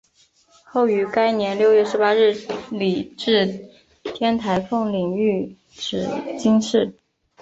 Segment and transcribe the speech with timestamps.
[0.65, 2.33] 后于该年六月十八日
[2.71, 3.69] 礼置
[4.03, 6.07] 天台奉领玉旨
[6.39, 6.95] 济世。